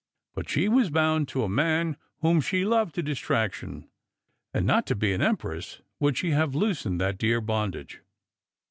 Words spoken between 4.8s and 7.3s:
to be an empress would she have loosened that